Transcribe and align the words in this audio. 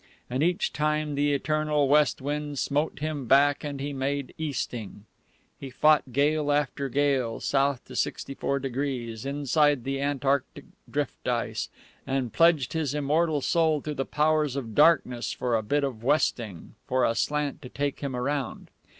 And 0.31 0.41
each 0.41 0.73
time 0.73 1.13
the 1.13 1.31
eternal 1.31 1.87
west 1.87 2.23
wind 2.23 2.57
smote 2.57 2.97
him 2.97 3.27
back 3.27 3.63
and 3.63 3.79
he 3.79 3.93
made 3.93 4.33
easting. 4.35 5.05
He 5.59 5.69
fought 5.69 6.11
gale 6.11 6.51
after 6.51 6.89
gale, 6.89 7.39
south 7.39 7.85
to 7.85 7.93
64°, 7.93 9.25
inside 9.27 9.83
the 9.83 10.01
antarctic 10.01 10.65
drift 10.89 11.27
ice, 11.27 11.69
and 12.07 12.33
pledged 12.33 12.73
his 12.73 12.95
immortal 12.95 13.41
soul 13.41 13.79
to 13.83 13.93
the 13.93 14.05
Powers 14.07 14.55
of 14.55 14.73
Darkness 14.73 15.33
for 15.33 15.55
a 15.55 15.61
bit 15.61 15.83
of 15.83 16.03
westing, 16.03 16.73
for 16.87 17.05
a 17.05 17.13
slant 17.13 17.61
to 17.61 17.69
take 17.69 17.99
him 17.99 18.15
around. 18.15 18.71